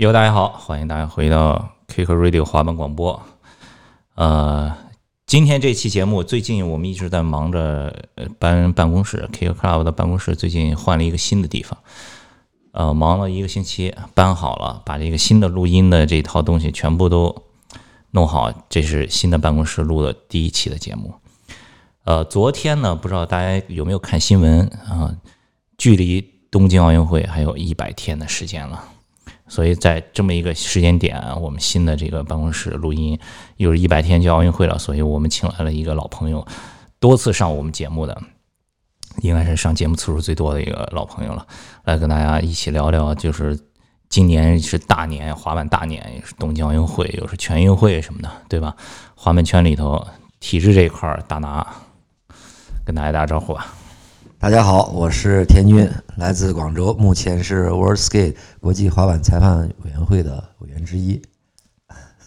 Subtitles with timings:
[0.00, 3.22] 哟，大家好，欢迎大家回到 Kick Radio 滑板广播。
[4.14, 4.74] 呃，
[5.26, 8.08] 今天这期节目，最近我们一直在忙着
[8.38, 11.78] 搬办公室，Kick Club 的办公室最近换了一个新的地方，
[12.72, 17.42] 呃，忙了一个星期，搬好了，把这个新的录音的这套东西全部都
[18.12, 21.12] 弄好，这是新的办公室录的第一期的节目。
[22.04, 25.14] 呃，昨天呢，不知道大家有没有看新闻啊？
[25.76, 28.82] 距离东京奥运会还有一百天的时间了。
[29.50, 33.18] 所以在这么一个时间点，我们新的这个办公室录音，
[33.56, 36.46] 又是一百天就奥运会了，所以我们请来了一个老朋友，
[37.00, 38.16] 多次上我们节目的，
[39.22, 41.44] 应该是上节目次数最多的一个老朋友了，
[41.82, 43.58] 来跟大家一起聊聊，就是
[44.08, 48.76] 今年是大年，滑板大年，也是东京奥运会，又是全运会什么的，对吧？
[49.16, 50.06] 滑板圈里头
[50.38, 51.66] 体制这一块，大拿
[52.84, 53.66] 跟大家打个招呼吧。
[54.40, 55.86] 大家好，我是田军，
[56.16, 61.20] 来自广州，目前是 World Skate 国际滑板裁判委员会的委员之一。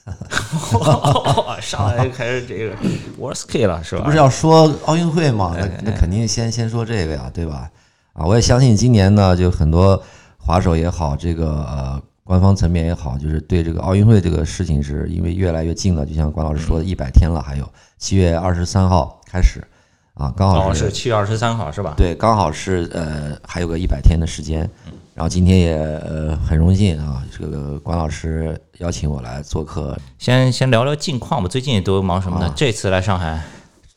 [1.59, 2.75] 上来就开始这个
[3.17, 4.03] World Skate 了，是吧？
[4.03, 5.55] 不是要说奥运会嘛？
[5.57, 7.71] 那那肯定先先说这个呀，对吧？
[8.13, 9.99] 啊，我也相信今年呢，就很多
[10.37, 16.05] 滑手也好，这个呃官方层面也好，就是对这个奥运会这个事情，是因为越来越近了。
[16.05, 19.67] 就像关老师说的，一百天了，还有七月二十三号开始。
[20.15, 21.95] 啊，刚好是七月二十三号，是吧？
[21.97, 24.69] 对，刚好是呃，还有个一百天的时间。
[25.15, 29.97] 然后今天也呃很荣幸啊，这个关老师邀请我来做客。
[30.17, 32.51] 先先聊聊近况吧，最近都忙什么呢？
[32.55, 33.41] 这次来上海，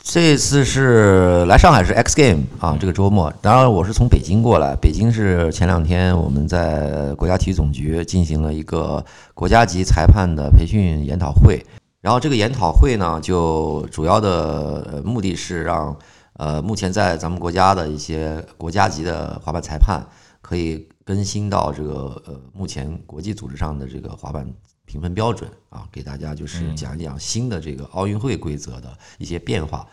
[0.03, 3.33] 这次是来上海是 X Game 啊，这个周末。
[3.41, 11.64] 当然我是从北京过来，北京是前两天我们在国家体育总局进行了一个国家级裁判的培训研讨会。
[12.07, 15.99] 然后这个研讨会呢，就主要的目的是让
[16.35, 20.07] 呃目前在咱们国家的一些国家级的滑板裁判
[20.41, 24.49] 可以更新到这个呃目前国际组织上的这个滑板
[24.84, 29.84] 评分标准啊，给大家就是讲一讲新的这个奥运会规则的一些变化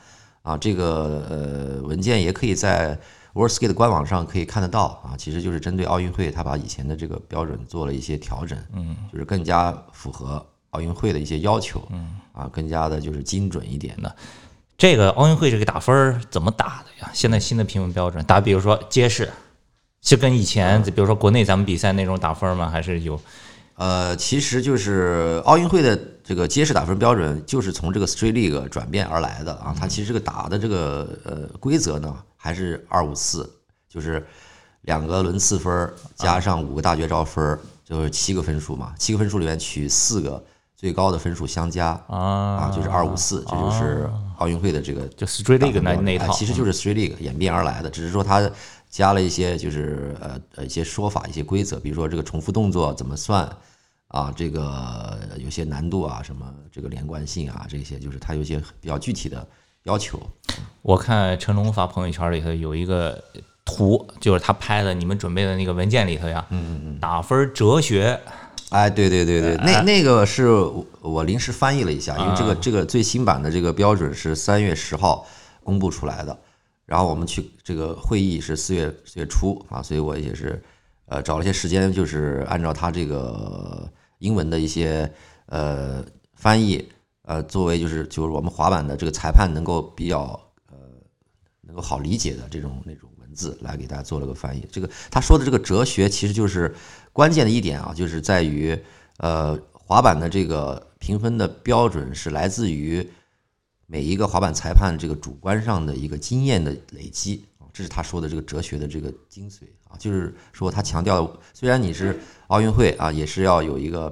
[0.44, 0.56] 啊。
[0.56, 2.96] 这个呃文件也可以在
[3.34, 10.46] World Skate 的官网上可以看得到啊，其实就是针对奥运会，他把以前的这个标准做了一些调整，嗯，就是更加符合。
[10.74, 14.16] 奥运会的一些要求，嗯啊，更加的就是精准一点的。
[14.76, 17.10] 这个奥运会这个打分怎么打的呀？
[17.14, 19.32] 现在新的评分标准，打比如说街市，
[20.02, 22.70] 是跟以前比如说国内咱们比赛那种打分吗？
[22.70, 23.22] 还是有？
[23.76, 29.74] 呃，其实就是奥运会的这个街市打分标准，就是从这个 Street League 转变而来的啊。
[29.80, 33.50] 它其实这个打的这个呃规则呢，还是二五四，
[33.88, 34.26] 就是
[34.82, 38.94] 两个轮次分加上五个大绝招分，就是七个分数嘛。
[38.98, 40.44] 七个分数里面取四个。
[40.84, 48.52] 最高的分数相加啊啊，就是二五四，这就是奥运会的这个就 Street League 那那套，其实就是 Street League 演变而来的，只是说它
[48.90, 53.50] 加了一些就是呃呃一些说法、一些规则，比如说这个重复动作怎么算
[54.10, 59.48] 啊，这个有些难度啊，什么这个连贯性啊，这些就是它有些比较具体的
[59.84, 60.20] 要求。
[60.82, 63.24] 我看成龙发朋友圈里头有一个
[63.64, 68.20] 图，就是他拍的你们准备的那个文件里头呀，嗯嗯嗯，打分哲学。
[68.74, 70.50] 哎，对对对对，那那个是
[71.00, 75.28] 我临时翻译了一下，因为这个这个最新版的这个标准是三月十号
[75.64, 76.36] 公布出来的，
[76.88, 80.60] 然后我们去这个会议是四月四月初啊，所以我也是
[81.06, 85.08] 呃找了些时间，就是按照它这个英文的一些
[85.46, 86.04] 呃
[86.36, 86.84] 翻译，
[87.26, 90.20] 呃作为就是就是我们滑板的这个裁判能够比较
[90.72, 90.78] 呃
[91.62, 94.68] 能够好理解的这种那种文字来给大家做了个翻译。
[94.72, 96.74] 这个他说的这个哲学其实就是。
[97.14, 98.78] 关键的一点啊，就是在于，
[99.18, 103.08] 呃，滑板的这个评分的标准是来自于
[103.86, 114.12] 每一个滑板裁判这个主观上的一个经验的累积啊，这是他说的这个哲学的这个精髓啊，就是说他强调，虽然你是奥运会啊，也是要有一个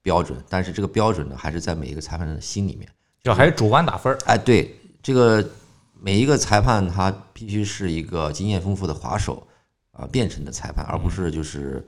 [0.00, 2.88] 标准，但是这个标准呢，还是在每一个裁判的心里面，
[3.24, 4.18] 就还是主观打分儿。
[4.24, 5.44] 哎，对，这个
[6.00, 9.44] 每一个裁判他必须是一个经验丰富的滑手
[9.90, 11.84] 啊，变成的裁判，而不是就是。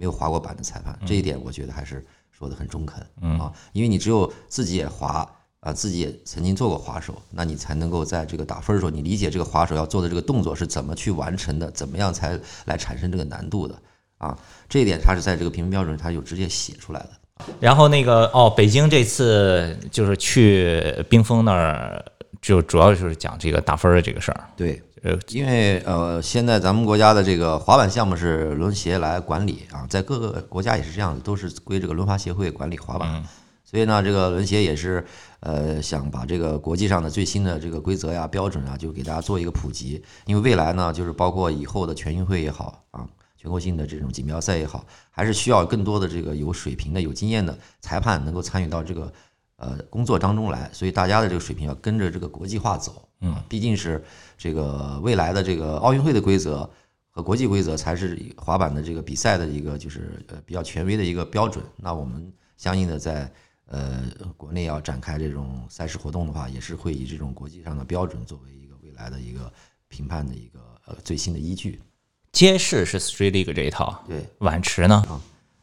[0.00, 3.06] 没有滑过板的裁判，这一点我觉得还是说的很中肯
[3.38, 5.30] 啊，因为你只有自己也滑
[5.60, 13.78] 啊，自己也曾经做过滑手，那你才能够在这个打分的时候，你理解这个滑手要做的这个动作是怎么去完成的，怎么样才来产生这个难度的
[14.16, 14.34] 啊，
[14.70, 17.10] 这一点他是在这个评分标准他有直接写出来的。
[17.60, 22.02] 然后那个哦，北京这次就是去冰峰那儿，
[22.40, 24.48] 就主要就是讲这个打分的这个事儿。
[24.56, 24.82] 对。
[25.02, 33.24] 呃，因为呃，现在咱们国家的这个滑板项目是轮协来管理啊，在各个国家也是这样的，都是归这个轮滑协会管理滑板。
[33.64, 35.02] 所以呢，这个轮协也是
[35.40, 40.02] 呃，想把这个国际上的最新的这个规则呀、标准啊，就给大家做一个普及。
[40.26, 43.06] 因为未来呢，就是包括以后的全运会也好啊，
[43.38, 49.10] 全国性的这种锦标赛也好，还是需要更多的这个有水平的、有经验的裁判能够参与到这个
[49.60, 50.68] 呃工作当中来。
[50.72, 54.02] 所以大家的这个水平要跟着这个国际化走，嗯，毕竟是
[54.36, 56.68] 这个未来的这个奥运会的规则
[57.10, 61.64] 和国际规则才是滑板的这个比赛的一个就是呃比较权威的一个标准。
[61.76, 63.30] 那我们相应的在
[63.66, 64.02] 呃
[64.36, 69.52] 国内要展开这种赛事活动的话，也是会以这种国际上的标准作为一个未来的一个
[69.88, 71.80] 评判的一个呃最新的依据。
[72.32, 75.04] 街市是 Street League 这一套，对，碗池呢？
[75.08, 75.20] 啊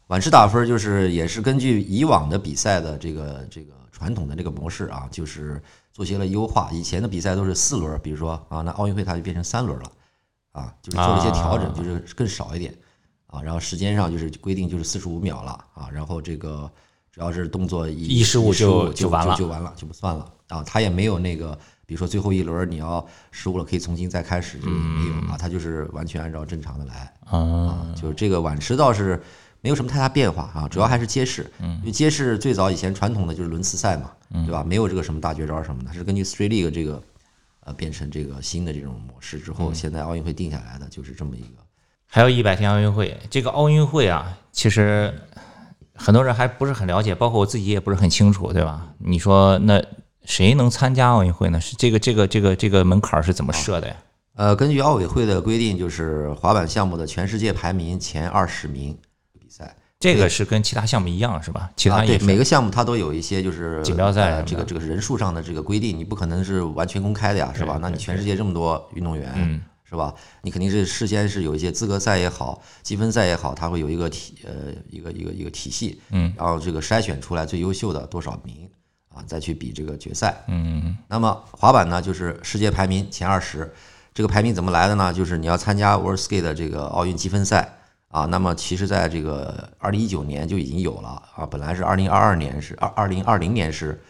[0.08, 5.60] 碗池打分就是也是根据以往的比赛的这个这个传统的这个模式啊，就是
[5.92, 6.70] 做些了优化。
[6.72, 9.92] 以前的比赛都是四轮，比如说啊，那奥运会它就变成三轮了，
[10.52, 12.72] 啊，就是做了一些调整，就是更少一点
[13.26, 13.42] 啊。
[13.42, 16.70] 然后时间上就是规定就是四十五秒了啊，然后这个
[17.12, 20.64] 只要是动作一一失误就就完了，就完了就不算了啊。
[20.64, 21.58] 他也没有那个。
[21.88, 27.88] 比如说最后一轮你要失误了，可以重新再开始，这个没有啊，它就是完全按照正常的来啊。
[27.96, 29.24] 就是这个晚池倒是
[29.68, 34.10] 没有什么太大变化啊，主要还是街式，因为街式最早以前传统的就是轮次赛嘛，
[34.46, 34.64] 对吧？
[34.64, 37.04] 没有这个什么大绝招什么的，是根据 Street League 这个
[37.66, 41.58] 呃变成这个新的这种模式之后，现在奥运会定下来的就是这么一个。
[42.06, 45.14] 还有一百天奥运会，这个奥运会啊，其实
[45.94, 48.88] 很多人还不是很了解，包括我自己也不是很清楚，对吧？
[49.00, 49.84] 你说那。
[50.24, 51.62] 谁能参加奥运会呢？
[51.62, 53.96] 是这个这个这个这个门槛是怎么设的呀？
[54.36, 58.98] 呃，根据奥委会的规定，就是滑板项目的全世界排名前二十名。
[60.00, 61.72] 这个是跟其他项目一样是吧？
[61.76, 67.80] 其他对每个项目它都有一些就是锦标赛这个这个人数上的这个规定，你不可能是完全公开的呀，是吧？
[67.82, 70.14] 那你全世界这么多运动员，是吧？
[70.42, 78.70] 你肯定是事先是有一些资格赛也好，积分赛也好，它会有一个体呃一个一个一个体系，嗯，然后这个筛选出来最优秀的多少名。
[79.10, 80.44] 啊，再去比这个决赛。
[80.48, 83.74] 嗯，那么滑板呢，就是世界排名前二十。
[84.14, 85.12] 这个排名怎么来的呢？
[85.12, 87.77] 就是你要参加 World Skate 的这个奥运积分赛
[88.22, 88.26] 啊。
[88.26, 91.46] 那么其实在这个二零一九年就已经有了啊。
[91.46, 94.02] 本来是二零二二年是二二零二零年是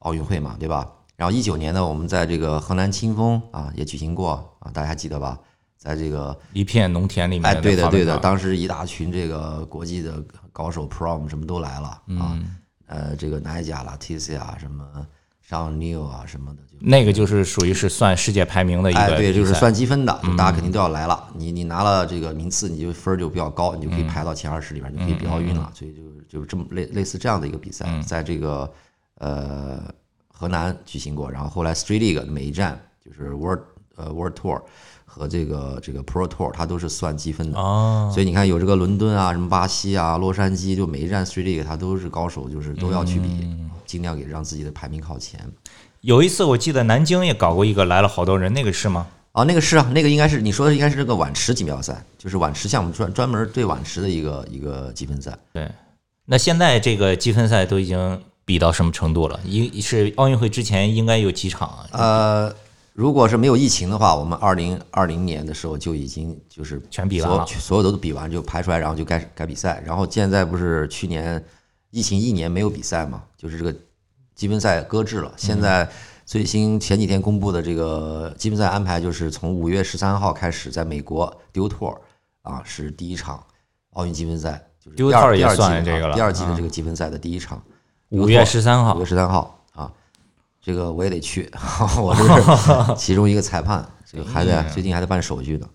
[0.00, 0.90] 奥运会嘛，对吧？
[1.16, 5.38] 然后一九年呢，我们在这个河南清丰啊也举行过啊，大家还记得吧？
[5.76, 10.22] 在这个一片农田里面，哎，对的对的，当时一大群这个国际的
[10.52, 11.88] 高手 Prom 什么都来了
[12.18, 12.38] 啊。
[12.86, 14.84] 呃，这个奈加啦、T C 啊，什么
[15.48, 21.26] 上 New 啊，什么的，就那个就是属于是算世界排名的一个，哎，对，就是算积分的，就大家肯定都要来了。
[21.34, 25.70] 你你拿了这个名次，你就分就比较高，你就可以排到前二十里边，就可以比奥运了。
[25.74, 28.70] 所以就就是这么类类似这样的一个比赛，在这个
[29.16, 29.82] 呃
[30.28, 33.60] 河南举行过，然后后来 Street League 每一站就是 World
[33.96, 34.60] 呃 World Tour。
[35.10, 43.28] 和这个这个 Pro Tour 它都是算积分的，哦，所以你看有这个伦敦啊，什么巴西啊，洛杉矶，就每一站 Street League 它都是高手，就是都要去比，
[43.88, 45.40] 尽量给让自己的排名靠前。
[46.02, 49.06] 有一次我记得南京也搞过一个，来了好多人，那个是吗？
[49.32, 55.36] 啊，那个是啊，那个应该是你说的应该是这个碗池锦标赛，就是碗池项目专专门对碗池的一个一个积分赛。
[55.52, 55.68] 对，
[56.26, 59.40] 那现在这个积分赛都已经比到什么程度了？
[59.44, 61.86] 一是奥运会之前应该有几场啊？
[61.92, 62.54] 呃。
[62.94, 69.80] 如果是没有疫情的话，我们二零二零年的时候就已经就是全比完了，所有都比完就排出来，然后就该该比赛。
[69.86, 71.40] 然后现在不是去年
[71.90, 73.74] 疫情一年没有比赛嘛，就是这个
[74.34, 75.32] 积分赛搁置了。
[75.36, 75.88] 现在
[76.26, 81.98] 最新前几天公布的这个积分赛安排，就是从五月十三号开始，在美国丢托
[82.42, 83.42] 啊是第一场
[83.94, 87.62] 奥运积分赛，就是丢托也算这个了，第二季的这个积分赛的第一场，
[88.10, 89.92] 五月十三号，五月十三号啊。
[90.60, 91.50] 这个我也得去，
[91.98, 92.22] 我是
[92.94, 95.66] 其中一个裁判，这个还在最近还在办手续呢，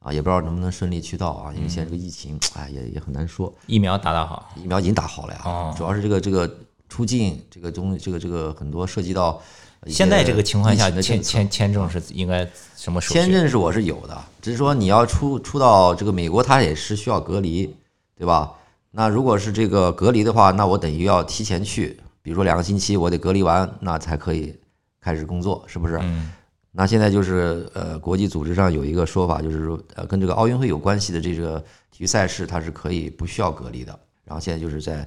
[0.00, 3.52] 啊，也不知道能不能顺利去到啊，因为现在这个疫情，哎，也也很难说。
[3.66, 6.50] 疫苗打打好，疫苗已经打好了呀，主要是这个这个
[6.88, 9.40] 出境这个东这个这个很多涉及到。
[9.86, 13.20] 现在这个情况下，签签签证是应该什么手续？
[13.20, 17.74] 签证是我是有的，只是说你要出出到这个美国，它也是需要隔离，
[18.14, 18.52] 对吧？
[18.90, 21.98] 那如果是这个隔离的话，那我等于要提前去。
[22.20, 24.54] 比如说两个星期我得隔离完，那才可以
[25.00, 25.98] 开始工作，是不是？
[26.02, 26.30] 嗯。
[26.72, 31.58] 那现在就是呃，国际组织上有一个说法，就是说呃，跟这个奥运会有关系的这个
[31.90, 33.98] 体育赛事，它是可以不需要隔离的。
[34.24, 35.06] 然后现在就是在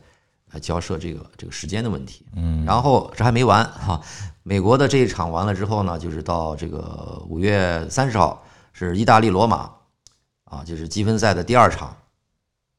[0.51, 2.25] 呃交涉这个这个时间的问题。
[2.35, 2.65] 嗯。
[2.65, 4.01] 然后这还没完哈，
[4.43, 9.69] 美国的这一场完了之后呢，就是到这个五月三十号是意大利罗马，
[10.43, 11.95] 啊，就是积分赛的第二场。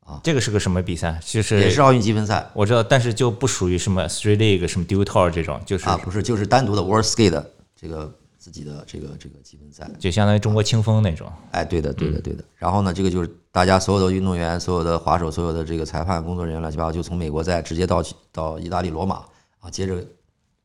[0.01, 1.19] 啊，这个是个什么比赛？
[1.25, 7.43] 就是也是奥运积分赛，我知道，但是就不属于什么 Street League、什么 Dual Tour 这种，就是啊，不是，就是单独的 World Skate
[7.75, 8.15] 这个
[8.45, 11.33] 自己的这个这个积分赛，就相当于中国清风那种。
[11.51, 12.45] 哎，对的，对的，对的。
[12.57, 19.25] 然后呢，这个就是大家所有的运动员、所有的滑手、所有的这个裁判、工作人员乱七八糟，就从美国再直接到到意大利罗马
[19.61, 20.07] 啊，接着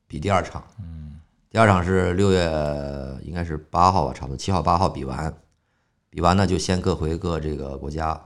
[0.07, 0.61] 比第二场。
[0.81, 2.41] 嗯，第二场是六月
[3.23, 5.33] 应该是八号吧，差不多七号八号比完，
[6.09, 8.21] 比完呢就先各回各这个国家。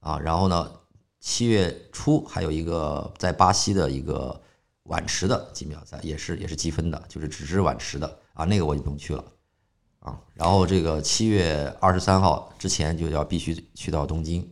[0.00, 0.72] 啊，然后呢，
[1.20, 4.40] 七月初还有一个在巴西的一个
[4.84, 9.24] 碗池的锦标赛，也是也是积分的，就是只是碗池的啊，那个我就不用去了
[10.00, 10.20] 啊。
[10.34, 14.46] 然后这个七月二十三号之前就要必须去到东京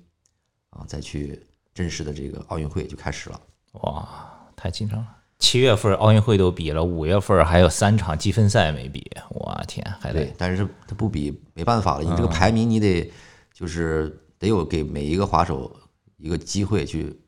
[0.71, 3.41] 啊，再去正式的这个奥运会就开始了。
[3.73, 4.09] 哇，
[4.57, 5.07] 太紧张了！
[5.39, 13.11] 七月份奥运会都比了，五月份还有三场积分赛没比，我天，还得，但是他不比没办法了，你这个排名你得
[13.53, 15.75] 就是得有给每一个滑手
[16.17, 17.21] 一个机会去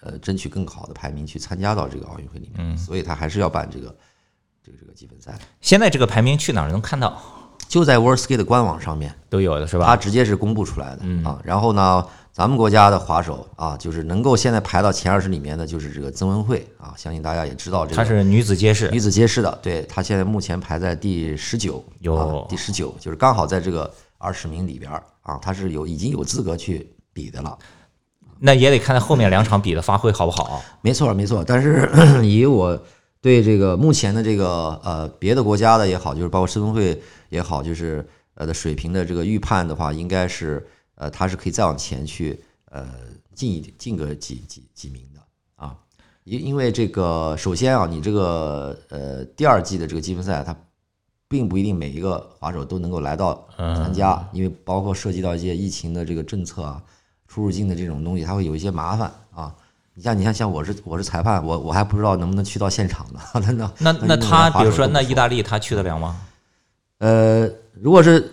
[0.00, 3.98] 呃争取更好的排名去参加到这个奥运会里面，所以他还是要办这个
[4.64, 7.20] 这个这个积分赛，现在这个排名去哪儿能看到？
[7.68, 9.86] 就在 World Skate 的官网上面，都有的是吧？
[9.86, 11.40] 它直接是公布出来的啊。
[11.44, 17.96] 然后呢，咱们国家的滑手啊，就是能够现在排到前二十里面的，就是这个曾文慧啊，相信大家也知道这个。
[17.96, 23.88] 她是女子街式女，子街式的，对她现在目前排在第十九，有啊，第十九，就是刚好在这个
[24.18, 27.56] 二十名里边儿啊，她是有已经有资格去比的了。
[28.40, 30.60] 那也得看她后面两场比的发挥好不好。
[30.80, 31.44] 没错，没错。
[31.46, 31.88] 但是
[32.26, 32.76] 以我
[33.22, 36.98] 对这个目前的这个呃别的国家的也好，就是包括申文慧
[37.28, 42.88] 也好，就是呃的水平的这个预判的话，应该是呃他是可以再往前去呃
[43.34, 45.20] 进一进个几几几名的
[45.56, 45.76] 啊。
[46.24, 50.56] 因因为这个首先啊，你这个呃第二季的这个积分赛，它
[51.28, 56.82] 并不一定每一个滑手都能够来到参加，因为包括涉及到一些疫情的这个政策啊、
[57.28, 59.54] 出入境的这种东西，它会有一些麻烦啊。
[59.94, 63.20] 你像你像像我是我是裁判，我我还不知道能不能去到现场呢。
[63.40, 66.16] 那那那那她比如说那意大利，他，去得了吗？
[66.98, 68.30] 呃，如果是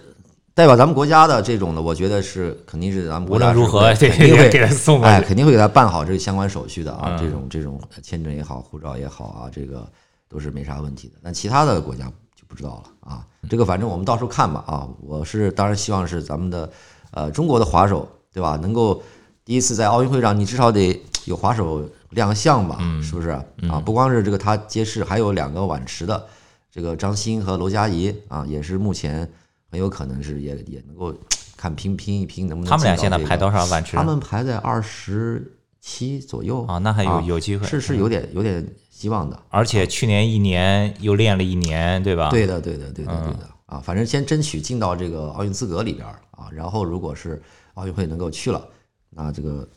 [0.53, 9.87] 代表咱们国家的这种的，我觉得是肯定是咱们无国家如何， 肯定会给他送哎，肯定会给他办好这个相关手续的啊，嗯这种这种签证也好，护照也好啊，这个
[10.27, 11.15] 都是没啥问题的。
[11.23, 14.87] 但其他的国家就不知道了啊，这个反正我们到时候看吧啊。
[15.01, 16.69] 我是当然希望是咱们的
[17.11, 19.01] 呃中国的滑手对吧，能够
[19.45, 23.29] 第一次在奥运会上，你至少得有滑手亮相吧，是不是
[23.69, 23.79] 啊？
[23.85, 26.25] 不光是这个他揭示，还有两个碗池的
[26.71, 29.29] 这个张欣和娄佳怡啊，也是目前
[29.69, 31.13] 很有可能是也也能够
[31.55, 36.77] 看拼拼一拼能不能他们俩现在排多少碗池他们排在二十七左右啊？
[36.77, 37.67] 那还有啊有机会。
[37.67, 39.37] 是是有点有点希望的。
[39.49, 43.79] 而且去年一年又练了一年，对吧？，对的，对的，对的，对嗯的啊！
[43.79, 47.41] 反正先争取进到这个奥运资格里边儿啊，然后如果是
[47.73, 48.65] 奥运会能够去了，
[49.09, 49.67] 那这个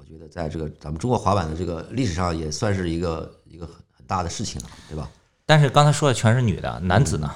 [0.00, 5.06] 我觉得在这个咱们中国滑板的这个历史上也算是一个一个很很大的事情了，对吧？
[5.44, 7.30] 但是刚才说的全是女的，男子呢？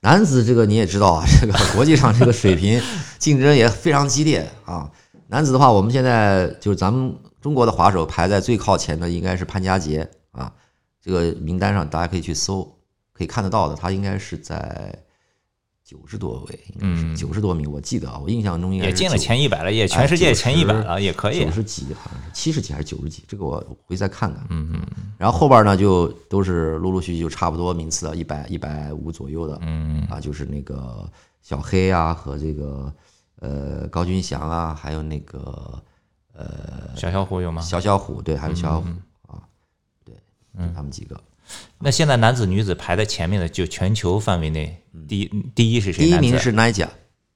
[0.00, 2.82] 男子这个你也知道啊，这个国际上这个水平
[3.20, 4.90] 竞争也非常激烈啊。
[5.28, 10.52] 男子的话，我们现在就是咱们中国的滑手排在最靠前的应该是潘佳杰啊，
[11.00, 12.76] 这个名单上大家可以去搜，
[13.12, 14.92] 可以看得到的，他应该是在
[15.88, 21.50] 九十多位，应该是九十多名，我记得啊，我印象中也进了前一百了，也全世界前一百了，也可以九。
[21.50, 24.46] 十几，好像是七十几还是九十几，这个我回去再看看。
[24.50, 24.82] 嗯嗯。
[25.16, 29.58] 然后后边呢，就都是陆陆续续就差不多名次了，一百一百五左右的。
[29.62, 32.92] 嗯啊，就是那个小黑啊和这个
[33.36, 35.82] 呃高军翔啊，还有那个
[36.34, 37.62] 呃小小虎有吗？
[37.62, 39.42] 小小虎，对，还有小小嗯虎啊，
[40.04, 40.14] 对，
[40.54, 41.18] 就他们几个。
[41.80, 46.04] 那现在男子、女子排在前面的，就全球范围内第一第一是谁？
[46.04, 46.88] 第一名是 Niger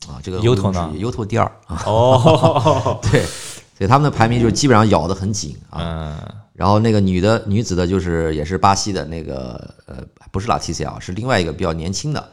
[0.08, 3.22] 啊，这个优头呢优头第二啊，哦， 对，
[3.76, 5.80] 所以他们的排名就基本上咬得很紧啊。
[5.80, 12.28] 嗯，然后那个女的女子的，就是也是巴西的那个呃，不是拉提西啊，是另外一个比较年轻的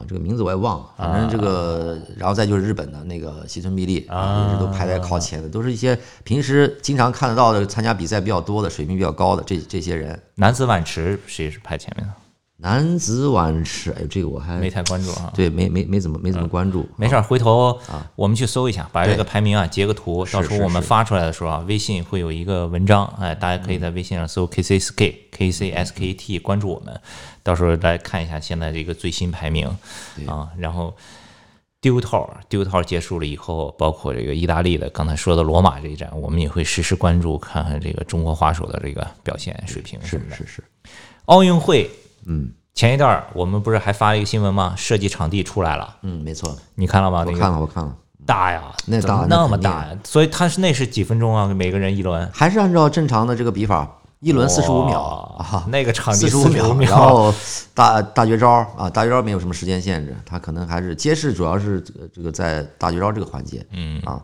[0.00, 0.86] 啊，这个名字我也忘了。
[0.96, 10.18] 反正这个，然后再就是日本的那个西村碧丽啊，也是都排在靠前的，都是一些平时经常看得到的，参加比赛比较多的，水平比较高的这这些人。
[10.36, 12.12] 男子碗池谁是排前面的？
[12.60, 15.32] 男子碗池，哎，这个我还没太关注啊。
[15.34, 16.88] 对没没没怎么没怎么关注。
[16.96, 17.78] 没事儿，回头
[18.14, 27.00] 我们去搜一下，把这个排名啊截个图，到时候我们发出来的时候啊，微信会有一个文章，哎，大家可以在微信上搜 K C S K K C S K T 关注我们，
[27.42, 29.66] 到时候来看一下现在这个最新排名
[30.26, 30.94] 啊，然后。
[31.82, 40.36] 丢套丢套结束了以后，包括这个意大利的刚才说的罗马这一站，我们也会实时关注，看看这个中国滑手的这个表现水平什是么的。
[40.36, 40.64] 是是，
[41.24, 41.90] 奥运会
[42.26, 44.74] 嗯前一段儿我们不是还发了一个新闻吗？
[44.76, 47.24] 设计场地出来了，嗯，没错，你看了吗？
[47.26, 49.98] 那个我看了我看了，大呀，那怎么大那么大呀？
[50.04, 51.46] 所以它是那是几分钟啊？
[51.48, 53.86] 每个人一轮，还是按照正常的这个比法，
[54.20, 55.66] 一轮四十五秒哇啊。
[55.68, 57.34] 那个场地四十五秒，然后
[57.74, 58.48] 大大绝招
[58.78, 64.22] 啊，大绝招没有什么时间限制，它可能还是揭示，主要是这个这个在大绝招这个环节，嗯啊，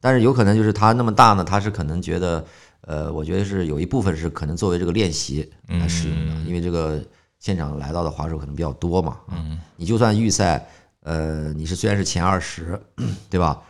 [0.00, 2.44] 但是有可能就是它那么大呢，它是可能觉得，
[2.86, 7.00] 呃，我觉得是有一部分是可能作为这个练习来使用的，因为这个
[7.42, 10.64] 现场来到的滑手可能比较多嘛，嗯，你就算预赛，
[11.00, 12.80] 呃，你是虽然是前二十，
[13.28, 13.60] 对吧？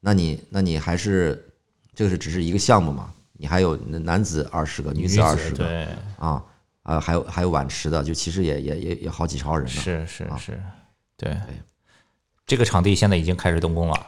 [0.00, 1.42] 那你那你还是
[1.94, 3.10] 这个是只是一个项目嘛？
[3.32, 6.44] 你还有男子二十个，女子二十个，对啊
[6.82, 9.70] 啊，还有还有晚池的，就其实也也也也好几超人呢。
[9.70, 10.62] 是是是，
[11.16, 11.34] 对。
[12.44, 14.06] 这个场地现在已经开始动工了。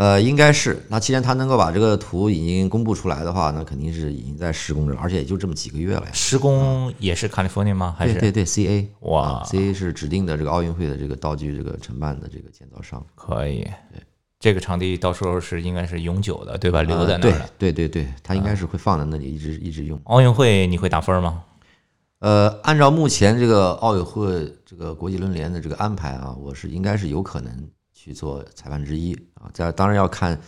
[0.00, 0.82] 呃，应该是。
[0.88, 6.10] 那既然他能够把这个图已经公布出来的话，那肯定是已经在施工着，而且也就这么几个月了呀。
[6.14, 7.94] 施工也是 California 吗？
[7.98, 13.04] 还是对对对 CA 哇，CA 是指定的这个奥运会的这个道具这个承办的这个建造商。
[13.14, 13.58] 可以。
[13.92, 14.02] 对，
[14.38, 16.82] 这个场地到时候是应该是永久的，对吧？
[16.82, 17.46] 留在那儿。
[17.58, 20.00] 对对对对，它应该是会放在那里一直一直用。
[20.04, 21.42] 奥运会你会打分吗？
[22.20, 27.52] 呃，按照目前这个奥委会这个国际轮联的这个安排啊，我是应该是有可能
[28.00, 29.50] 去做裁判之一啊。
[29.52, 30.40] 这当然要看。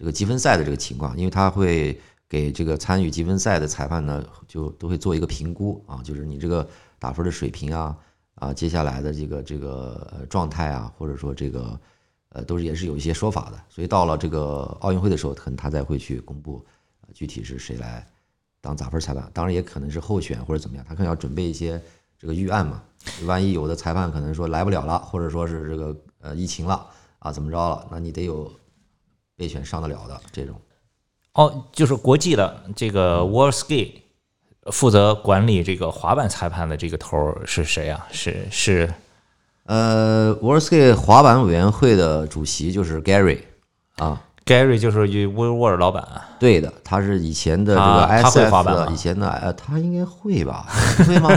[0.00, 6.64] 这个积分赛的这个情况，因为他会给这个参与积分赛的裁判呢，就都会做一个评估啊，就是你这个
[7.00, 7.98] 打分的水平啊，
[8.36, 11.80] 啊，接下来的这个这个状态啊，或者说这个
[12.28, 13.60] 呃，都是也是有一些说法的。
[13.68, 16.64] 所以到了这个奥运会的时候，可能他才会去公布
[17.12, 18.06] 具体是谁来
[18.60, 19.28] 当打分裁判。
[19.34, 21.82] 当然也可能是候选或者怎么样，他可能要准备一些
[22.16, 22.80] 这个预案嘛。
[23.26, 26.86] 万一有的裁判可能说来不了了，或者说是这个呃疫情了
[27.18, 28.50] 啊，怎么着了，那你得有。
[29.38, 30.60] 备选上得了的这种，
[31.34, 34.00] 哦，就是国际的这个 World Ski
[34.72, 38.08] 负责管理这个滑板裁判的这个头是谁啊？
[38.10, 38.92] 是是，
[39.62, 43.42] 呃，World Ski 滑板委员会的主席就是 Gary
[43.94, 44.20] 啊。
[44.48, 46.02] Gary 就是沃沃尔老板，
[46.38, 50.66] 对的，他是以前的这个 SF 的以前的，呃，他应该会吧？
[51.06, 51.28] 会吗？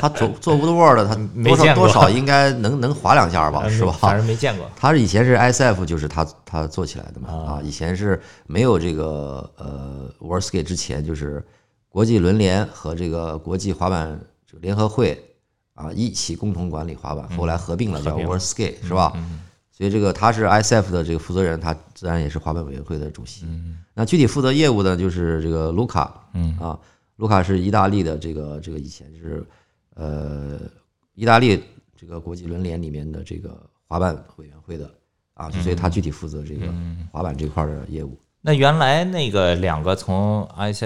[0.00, 3.66] 他做做 Woodward 他多少多少应该能能滑两下吧？
[3.70, 3.92] 是吧？
[3.98, 4.70] 反正没见过。
[4.76, 11.42] 他是以前是 SF，就是他他做起来的嘛啊，以前是没有这个呃 World Skate 之前，就是
[11.88, 14.20] 国际轮联和这个国际滑板
[14.60, 15.18] 联合会
[15.74, 19.12] 啊一起共同管理滑板，后来合并了叫 World Skate 是吧？
[19.76, 23.44] 所以这个他是 ISF 的这个负责人，他自然也是滑板委员会的主席。
[23.92, 26.28] 那具体负责业务的，就是这个卢卡。
[26.32, 26.78] 嗯啊，
[27.16, 29.44] 卢卡是意大利的这个这个以前是
[29.94, 30.58] 呃
[31.14, 31.62] 意大利
[31.94, 33.54] 这个国际轮联里面的这个
[33.86, 34.90] 滑板委员会的
[35.34, 36.72] 啊，所以他具体负责这个
[37.12, 38.18] 滑板这块的业务。
[38.40, 40.84] 那原来那个两个从 IS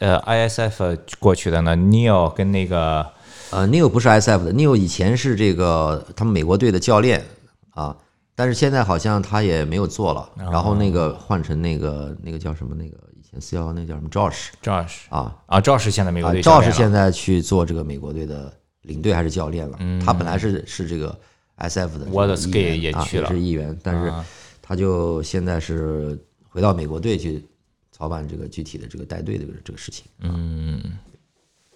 [0.00, 3.06] 呃 ISF 过去的呢，Neil 跟那个
[3.50, 7.24] 呃 Neil 不是 ISF 的，Neil 以前是这个他们美国队的教练
[7.70, 7.96] 啊。
[8.38, 15.34] 但是现在好像他也没有做了，然后那个换成那个那个叫什么那个以前 C 幺那个叫什么 Josh，Josh 啊。
[15.46, 19.78] 啊 Josh 现在美国队，Josh 现在去做这个美国队的领队还是教练了。
[20.04, 21.18] 他本来是是这个
[21.56, 24.12] SF 的，World Skate 也去了，是议员，但是
[24.60, 27.42] 他就现在是回到美国队去
[27.90, 30.04] 操办这个具体的这个带队的这个事情。
[30.20, 30.98] 嗯，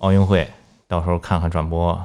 [0.00, 0.46] 奥运会
[0.86, 1.98] 到时候看看转播。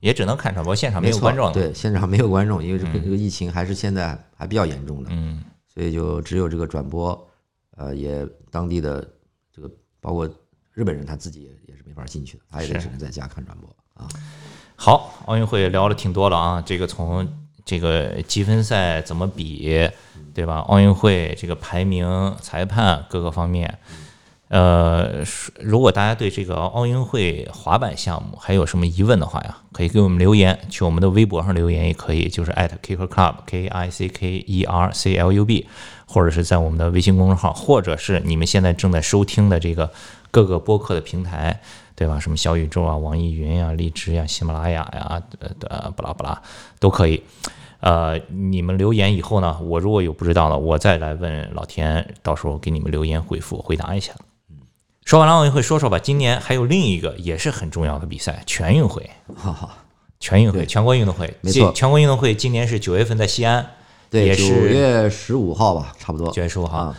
[0.00, 1.52] 也只能看转播，现场没有观众。
[1.52, 5.10] 对，现场没有观众，因为这个这个疫情还是现在还比较严重的。
[5.12, 7.28] 嗯，所以就只有这个转播，
[7.76, 9.06] 呃，也当地的
[9.54, 10.28] 这个包括
[10.72, 14.08] 日本人他自己也也是没法进去的，他也得只能在家看转播啊。
[14.76, 17.26] 好，奥运会聊了挺多了啊，这个从
[17.64, 19.90] 这个积分赛怎么比，
[20.32, 20.58] 对吧？
[20.58, 23.78] 奥运会这个排名、裁判各个方面。
[24.48, 25.22] 呃，
[25.60, 35.66] 如果大家对这个奥运会滑板项目还有什么疑问的话呀，可以给我们留言，去我们的微博上留言也可以，就是 @kicker club k i c k e r c l u b，
[36.06, 39.90] 或者是在我们的微信公众号，或者是你们现在正在收听的这个
[40.30, 41.60] 各个播客的平台，
[41.94, 42.18] 对吧？
[42.18, 45.22] 什么小宇宙啊、网易云呀、荔枝呀、喜马拉雅呀，
[45.68, 46.42] 呃，巴拉巴拉
[46.80, 47.22] 都可以。
[47.80, 54.14] 呃，你们留言以后呢，我如果有不知道的，我再来问老田，到时候给你们留言回复回答一下。
[55.08, 55.98] 说完了奥运会，说说吧。
[55.98, 59.08] 今年还有另一个也是很重要的比赛——全运会。
[60.20, 61.34] 全运会，全国运动会。
[61.40, 63.66] 没错，全国运动会今年是九月份在西安，
[64.10, 66.30] 对，九月十五号吧，差不多。
[66.30, 66.94] 九月十五号。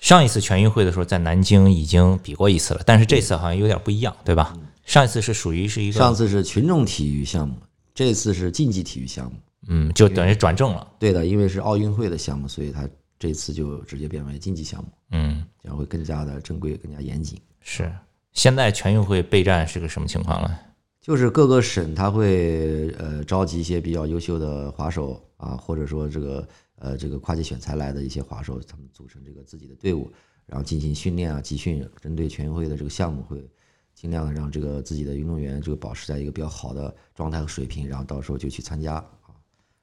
[0.00, 4.52] 上一次全运会的时候在南京已经比过一次了，但是这次好像有点不一样，对吧？
[4.84, 7.54] 上一次是属于是一个，上次是群众体育项目，
[7.94, 9.32] 这次是竞技体育项目。
[9.68, 10.84] 嗯，就等于转正了。
[10.98, 12.84] 对的，因为是奥运会的项目，所以它。
[13.18, 17.40] 这次就直接变为竞技项目，嗯，将会更加的正规、更加严谨。
[17.60, 17.90] 是，
[18.32, 20.58] 现在全运会备战是个什么情况呢？
[21.00, 30.12] 就是各个省他会呃召集一些比较优秀的滑手啊，或者说这个呃这个跨界选材来的一些滑手，他们组成这个自己的队伍，
[30.44, 33.48] 然后进行训练啊、集训，针对全运会的这个项目，会
[33.94, 39.32] 尽量的让这个自己的运动员这个保持在一个比较好的状态和水平，然后到时候就去参加啊。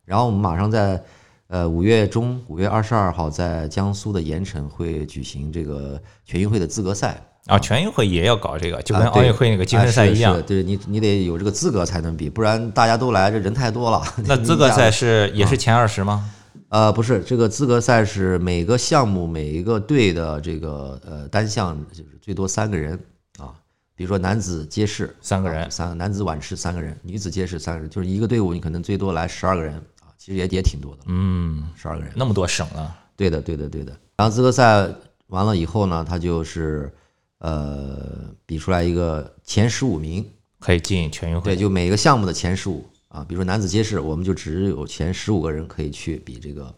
[0.05, 1.03] 然后我们马上在。
[1.51, 7.59] 呃，五月中，五月二十二号，在江苏的盐城会举行这个全运会的资格赛啊。
[7.59, 10.41] 全运会也要搞这个，就跟奥运会那个积分赛一样。
[10.43, 14.01] 对你，你得有这个资格才能比，不然大家都来，这人太多了。
[14.23, 16.31] 那资格赛是也是前二十吗？
[16.69, 22.97] 呃，不是，这个资格赛是每个项目每一个队的这个呃单项就是最多三个人
[23.37, 23.51] 啊。
[23.93, 29.81] 比如说男子街式三个人啊三男子碗池三个人，女子街式三个人，就是一个队伍你可能最多来十二个人啊，
[30.21, 32.13] 其实也也挺多的，嗯，十二个人。
[32.15, 33.91] 那么多省啊，对的，对的，对的。
[34.17, 34.87] 然后资格赛
[35.29, 36.93] 完了以后呢，他就是
[37.39, 40.23] 呃比出来一个前十五名，
[40.59, 41.55] 可以进全运会。
[41.55, 42.87] 对，就每个项目的前十五。
[43.07, 46.71] 啊，比如说男子街式，我们就只有前十五个人可以去比这个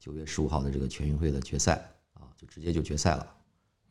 [0.00, 1.74] 九月十五号的这个全运会的决赛。
[2.14, 3.26] 啊，就直接就决赛了，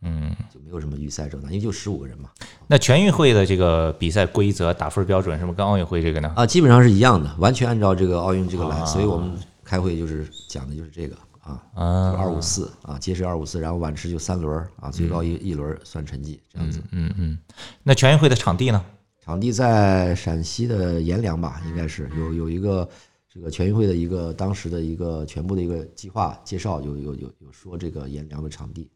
[0.06, 2.30] 嗯，就没有什么预赛这那，因为就十五个人嘛，
[2.68, 6.32] 那全运会的这个比赛规则、打分标准是不是跟奥运会这个呢？
[6.36, 16.80] 啊，基本上是一样的，完全按照这个奥运这个来，所以我们开会就是讲的就是这个啊，啊，二五四啊，街式二五四，然后晚池就三轮儿啊，最高一一轮算成绩这样子。
[16.92, 17.38] 嗯嗯，
[17.84, 18.84] 那全运会的场地呢？
[19.24, 22.88] 场地在陕西的阎良吧，应该是有有一个
[23.28, 28.88] 这个全运会的一个当时的一个全部的一个计划介绍，有有有有说这个阎良的场地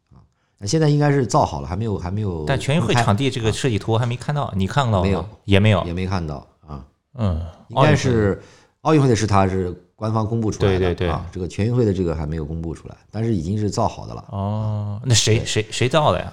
[0.66, 5.26] 现在应该是造好了，还没有还没有，但全运会场地这个设计图还没看到，你看到没有？
[5.44, 5.82] 也没有。
[5.84, 8.42] 也没看到啊，嗯，应该是
[8.82, 16.32] 奥运会的是它是官方公布出来的，对对对啊，这个全运会的这个还没有公布出来，但是已经是造好的了，哦，那谁谁谁造的呀？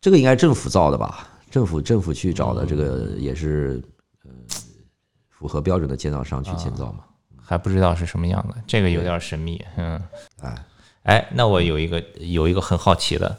[0.00, 1.28] 这个应该政府造的吧？
[1.50, 3.82] 政府政府去找的，这个也是
[4.24, 4.30] 呃
[5.28, 7.04] 符合标准的建造商去建造嘛。
[7.46, 9.62] 还不知道是什么样的，这个有点神秘。
[9.76, 10.02] 嗯，
[10.40, 10.64] 哎，
[11.02, 13.38] 哎，那我有一个有一个很好奇的，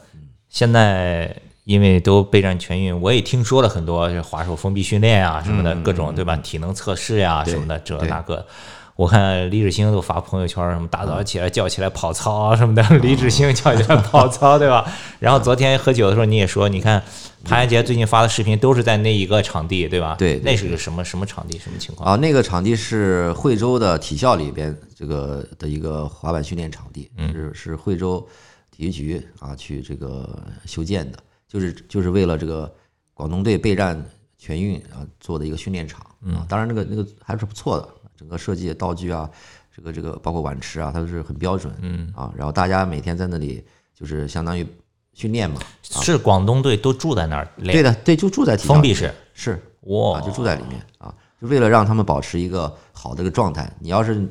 [0.56, 6.34] 现在因为都备战全运，我也听说了很多这滑手封闭训练啊什么的，各种对吧？
[6.38, 8.46] 体能测试呀、对什么的，这对那个。
[8.94, 14.90] 我看李志兴都发朋友圈，什么大早起来叫起来跑操啊什么的， 李志兴叫起来跑操，对吧？
[15.20, 17.02] 然后昨天喝酒的时候你也说，你看
[17.44, 20.16] 潘安杰最近发的视频都是在那一个场地，对吧？
[20.18, 22.08] 对对那是个什么什么场地，什么情况？
[22.12, 28.26] 啊，那个场地是惠州的体校里边这个的一个滑板训练场地，是是惠州
[28.76, 32.70] 体育局啊去这个修建的，就是就是为了这个
[33.14, 34.04] 广东队备战
[34.36, 36.44] 全运啊做的一个训练场啊。
[36.46, 39.30] 当然那个那个还是不错的，整个设计道具啊，
[39.74, 42.30] 这个这个包括碗池啊，它都是很标准，嗯啊。
[42.36, 44.66] 然后大家每天在那里就是相当于
[45.14, 49.10] 训练嘛，是广东队都住在那儿，对的，对，就住在体封闭式。
[49.32, 53.74] 是哇啊，就住在里面啊，就为了让他们保持一个好的一个状态。
[53.80, 54.28] 你要是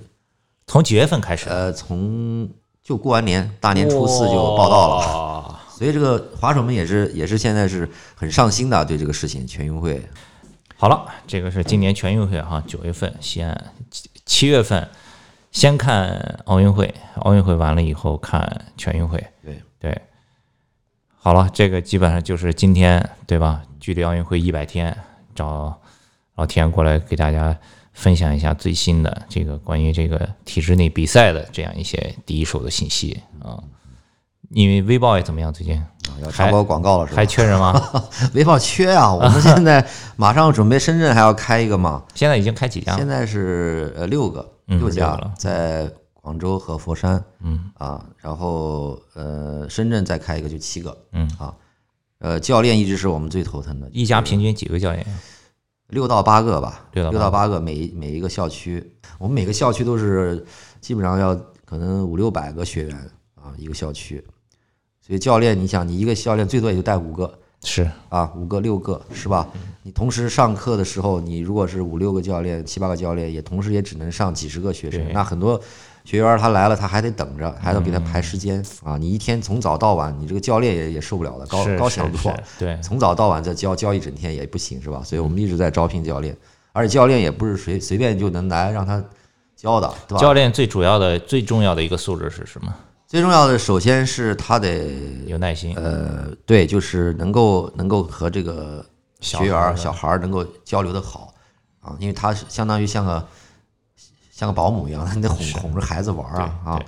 [0.67, 1.49] 从几月份开始？
[1.49, 2.47] 呃从
[2.85, 5.59] 就过完年，大年初四就报道了，了。
[5.75, 9.99] 所以这个滑手们也是也是现在是很上心的对这个事情，全运会
[10.77, 14.87] 好了，这个是今年全运会哈，九月份西安，七七月份
[15.51, 19.17] 先看奥运会，奥运会完了以后看全运会。
[19.43, 20.01] 对对，
[21.17, 23.63] 好了，这个基本上就是今天对吧？
[23.79, 24.95] 距离奥运会一百天，
[25.33, 25.81] 找
[26.35, 27.57] 老田过来给大家
[27.95, 33.57] 分享一下最新的这个关于这个体制内比赛的这样一些第一手的信息啊。
[34.51, 35.51] 因为微豹也怎么样？
[35.51, 35.89] 最近啊
[36.21, 37.25] 要插播广告了是吧还？
[37.25, 37.73] 缺人吗？
[38.35, 39.85] 微豹缺啊， 我们现在
[40.17, 42.97] 马上准备深圳还要开一个嘛，现在已经开几家了？
[42.99, 45.89] 现在是呃六个嗯六家了在
[46.21, 51.53] 广州和佛山，嗯啊，然后呃深圳再开一个就七个，嗯啊，
[52.19, 55.05] 呃教练一直是我们最头疼的，一家平均几个教练？
[55.89, 58.83] 六到八个吧，六到八个每一每一个校区，
[59.19, 60.45] 我们每个校区都是
[60.81, 62.95] 基本上要可能五六百个学员
[63.35, 64.23] 啊一个校区，
[65.05, 69.47] 所以教练你想你一个教练最多也就带五个是啊五个六个是吧？
[69.83, 75.61] 你同时上课的时候，你如果是五六个教练七八个教练，也同时也只能上几十个学生，那很多。
[76.05, 78.95] 学员他来了，他还得等着，还要给他排时间、啊！
[78.95, 82.17] 你一天从早到晚，你这个教练也也受不了的，高高强度
[82.59, 85.01] 对，从早到晚再教教一整天也不行是吧？
[85.03, 86.37] 所以我们一直在招聘教练，
[86.71, 89.03] 而且教练也不是随随便就能来让他
[89.55, 90.21] 教的，对吧？
[90.21, 92.73] 教练最主要的、最重要的一个素质是什么？
[93.07, 94.91] 最重要的首先是他得
[95.25, 95.75] 有耐心。
[95.75, 98.85] 呃，对，就是能够能够和这个
[99.21, 101.33] 学员小孩能够交流的好
[101.79, 103.25] 啊，因为他是相当于像个
[104.35, 106.81] 像个保姆一样， 你得哄哄着孩子玩啊啊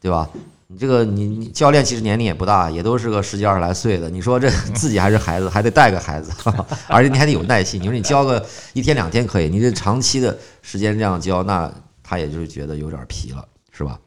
[0.00, 0.30] 对，吧？
[0.68, 6.30] 你这个你你教练其实年龄也不大，也都是个十几二十来岁的，你说这 自己还是孩子，还得带个孩子，
[6.86, 7.80] 而且你还得有耐心。
[7.80, 11.72] 你说你教个一天两天可以，你这长期的时间这样教，那
[12.04, 13.98] 他也就是觉得有点疲了，是吧？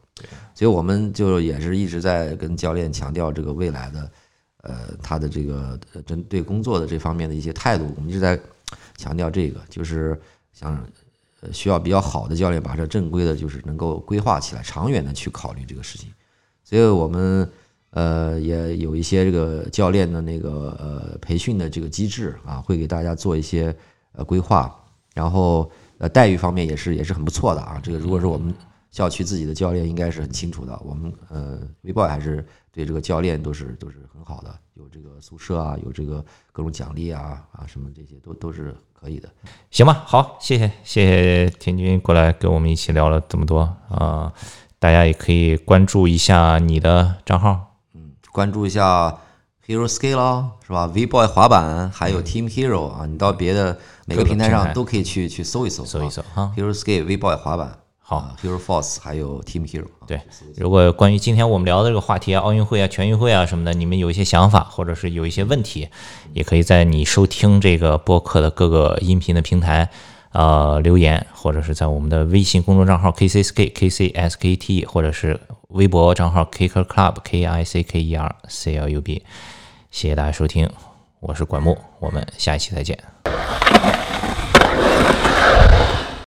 [0.54, 4.10] 所以我们就也是一直在跟教练强调这个未来的，
[4.62, 8.38] 呃，他的这个呃针对工作的这方面的一些态度，我们一直在
[8.96, 10.18] 强调这个，就是
[10.52, 10.78] 想
[11.40, 16.10] 呃需要比较好的教练把这正规的，就是能够规划起来，长远的去考虑这个事情。
[16.64, 17.50] 所以我们
[17.90, 23.74] 呃也有一些这个教练的那个呃培训的这个机制啊，会给大家做一些
[24.12, 24.74] 呃规划，
[25.14, 27.80] 然后呃待遇方面也是也是很不错的啊。
[27.82, 28.54] 这个如果是我们
[28.90, 30.78] 校区自己的教练应该是很清楚的。
[30.84, 39.28] 我们呃，V-boy 还是对这个教练都是都是很好的，有这个宿舍啊，有这个各种奖励啊啊什么这些都都是可以的。
[39.70, 44.32] 行吧，好，谢谢谢谢田军过来跟我们一起聊了这么多啊，
[44.78, 49.18] 大家也可以关注一下你的账号，嗯，关注一下
[49.66, 56.52] Hero Ski 咯，是吧？V-boy 滑板还有 Team Hero 啊，你到别的每个平台上都可以去去搜一搜，搜一搜哈。
[56.56, 57.78] Hero Ski V-boy 滑板。
[58.10, 59.86] 好，Hero Force 还有 Team Hero。
[60.04, 60.20] 对，
[60.56, 65.88] 如果关于今天我们聊的这个话题啊，奥运会啊、全运会啊什么的，你们有一些想法或者是有一些问题，
[66.32, 69.88] 也可以在你收听这个播客的各个音频的平台
[70.32, 79.22] 呃留言，或者是在我们的微信公众账号 KCSK KCSKT，或者是微博账号 Kicker Club K I C K E R C L U B。
[79.92, 80.68] 谢谢大家收听，
[81.20, 82.98] 我是管木，我们下一期再见。